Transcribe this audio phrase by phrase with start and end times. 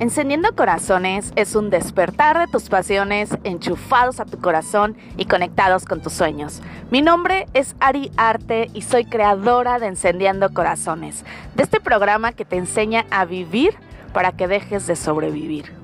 [0.00, 6.00] Encendiendo Corazones es un despertar de tus pasiones enchufados a tu corazón y conectados con
[6.00, 6.62] tus sueños.
[6.92, 11.24] Mi nombre es Ari Arte y soy creadora de Encendiendo Corazones,
[11.56, 13.74] de este programa que te enseña a vivir
[14.12, 15.74] para que dejes de sobrevivir.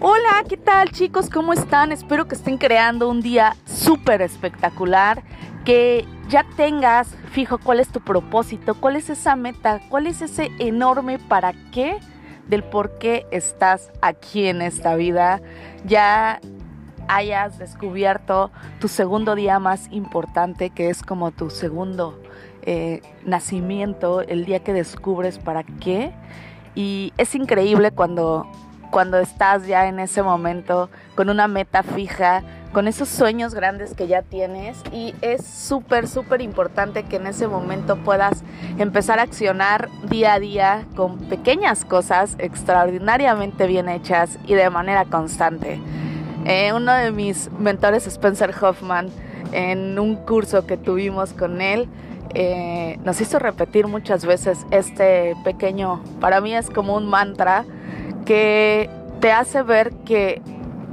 [0.00, 1.28] Hola, ¿qué tal chicos?
[1.28, 1.92] ¿Cómo están?
[1.92, 5.22] Espero que estén creando un día súper espectacular,
[5.66, 10.50] que ya tengas fijo cuál es tu propósito, cuál es esa meta, cuál es ese
[10.58, 11.98] enorme para qué
[12.48, 15.40] del por qué estás aquí en esta vida,
[15.84, 16.40] ya
[17.08, 22.20] hayas descubierto tu segundo día más importante, que es como tu segundo
[22.62, 26.12] eh, nacimiento, el día que descubres para qué.
[26.74, 28.46] Y es increíble cuando,
[28.90, 34.06] cuando estás ya en ese momento con una meta fija, con esos sueños grandes que
[34.06, 38.42] ya tienes y es súper, súper importante que en ese momento puedas
[38.78, 45.04] empezar a accionar día a día con pequeñas cosas extraordinariamente bien hechas y de manera
[45.04, 45.80] constante.
[46.44, 49.08] Eh, uno de mis mentores, Spencer Hoffman,
[49.52, 51.88] en un curso que tuvimos con él,
[52.34, 57.64] eh, nos hizo repetir muchas veces este pequeño, para mí es como un mantra
[58.24, 58.88] que
[59.20, 60.40] te hace ver que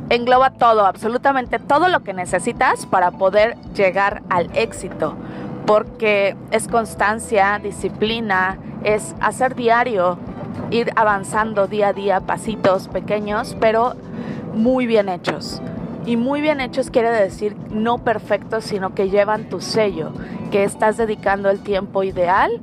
[0.09, 5.15] engloba todo, absolutamente todo lo que necesitas para poder llegar al éxito,
[5.65, 10.17] porque es constancia, disciplina, es hacer diario,
[10.71, 13.95] ir avanzando día a día, pasitos pequeños, pero
[14.53, 15.61] muy bien hechos.
[16.05, 20.11] Y muy bien hechos quiere decir no perfectos, sino que llevan tu sello,
[20.51, 22.61] que estás dedicando el tiempo ideal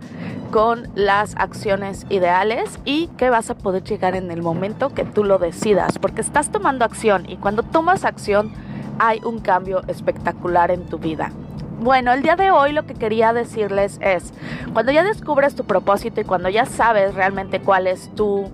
[0.55, 5.24] con las acciones ideales y que vas a poder llegar en el momento que tú
[5.24, 8.52] lo decidas, porque estás tomando acción y cuando tomas acción
[9.00, 11.33] hay un cambio espectacular en tu vida.
[11.80, 14.33] Bueno, el día de hoy lo que quería decirles es,
[14.72, 18.48] cuando ya descubres tu propósito y cuando ya sabes realmente cuál es tu,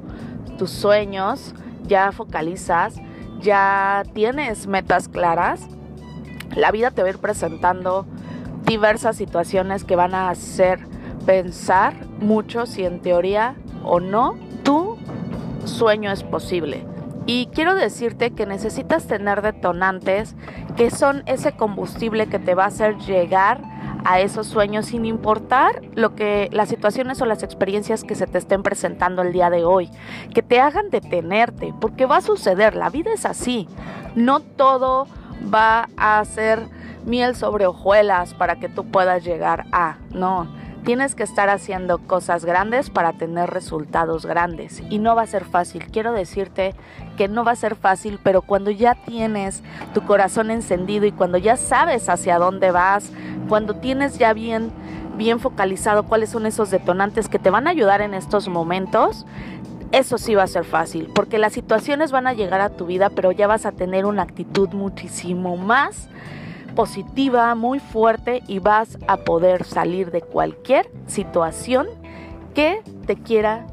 [0.57, 1.55] tus sueños,
[1.87, 2.95] ya focalizas,
[3.43, 5.69] ya tienes metas claras,
[6.57, 8.07] la vida te va a ir presentando
[8.65, 10.90] diversas situaciones que van a hacer
[11.27, 13.55] pensar mucho si en teoría
[13.85, 14.97] o no tu
[15.65, 16.85] sueño es posible.
[17.27, 20.35] Y quiero decirte que necesitas tener detonantes
[20.77, 23.61] que son ese combustible que te va a hacer llegar
[24.05, 28.39] a esos sueños sin importar lo que las situaciones o las experiencias que se te
[28.39, 29.91] estén presentando el día de hoy,
[30.35, 33.69] que te hagan detenerte, porque va a suceder, la vida es así.
[34.15, 35.07] No todo
[35.53, 36.67] va a ser
[37.05, 42.47] miel sobre hojuelas para que tú puedas llegar a, no Tienes que estar haciendo cosas
[42.47, 45.85] grandes para tener resultados grandes y no va a ser fácil.
[45.93, 46.75] Quiero decirte
[47.19, 49.63] que no va a ser fácil, pero cuando ya tienes
[49.93, 53.13] tu corazón encendido y cuando ya sabes hacia dónde vas,
[53.49, 54.71] cuando tienes ya bien
[55.19, 59.27] bien focalizado cuáles son esos detonantes que te van a ayudar en estos momentos,
[59.93, 63.11] eso sí va a ser fácil, porque las situaciones van a llegar a tu vida,
[63.11, 66.09] pero ya vas a tener una actitud muchísimo más
[66.71, 71.89] positiva, muy fuerte y vas a poder salir de cualquier situación
[72.55, 73.67] que te quiera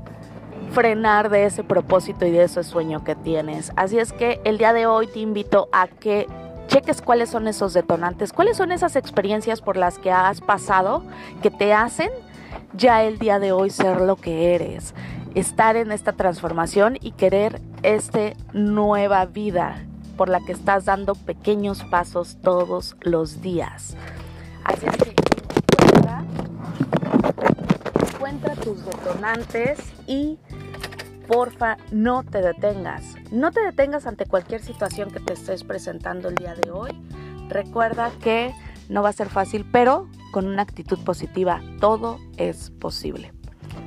[0.71, 3.71] frenar de ese propósito y de ese sueño que tienes.
[3.75, 6.27] Así es que el día de hoy te invito a que
[6.67, 11.03] cheques cuáles son esos detonantes, cuáles son esas experiencias por las que has pasado
[11.41, 12.09] que te hacen
[12.75, 14.93] ya el día de hoy ser lo que eres,
[15.35, 19.85] estar en esta transformación y querer esta nueva vida
[20.17, 23.95] por la que estás dando pequeños pasos todos los días.
[24.63, 25.15] Así que
[25.77, 26.25] encuentra,
[28.13, 30.37] encuentra tus detonantes y
[31.27, 33.15] porfa no te detengas.
[33.31, 36.91] No te detengas ante cualquier situación que te estés presentando el día de hoy.
[37.49, 38.53] Recuerda que
[38.89, 43.33] no va a ser fácil, pero con una actitud positiva todo es posible.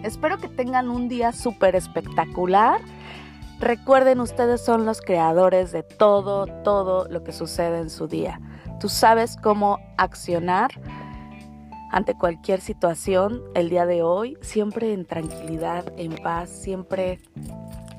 [0.02, 2.80] Espero que tengan un día súper espectacular
[3.60, 8.40] Recuerden, ustedes son los creadores de todo, todo lo que sucede en su día.
[8.80, 10.70] Tú sabes cómo accionar
[11.90, 17.20] ante cualquier situación el día de hoy, siempre en tranquilidad, en paz, siempre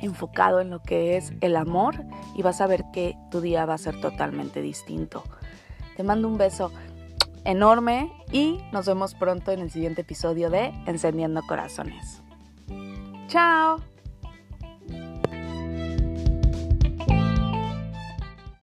[0.01, 2.03] enfocado en lo que es el amor
[2.35, 5.23] y vas a ver que tu día va a ser totalmente distinto.
[5.95, 6.71] Te mando un beso
[7.45, 12.23] enorme y nos vemos pronto en el siguiente episodio de Encendiendo Corazones.
[13.27, 13.90] Chao.